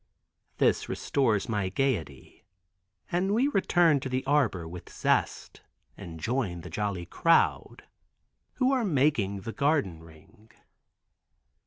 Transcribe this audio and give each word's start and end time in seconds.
This 0.57 0.89
restores 0.89 1.47
my 1.47 1.69
gaiety 1.69 2.43
and 3.11 3.35
we 3.35 3.47
return 3.49 3.99
to 3.99 4.09
the 4.09 4.25
arbor 4.25 4.67
with 4.67 4.89
zest 4.91 5.61
and 5.95 6.19
join 6.19 6.61
the 6.61 6.71
jolly 6.71 7.05
crowd 7.05 7.83
who 8.53 8.71
are 8.71 8.83
making 8.83 9.41
the 9.41 9.53
garden 9.53 10.01
ring. 10.01 10.49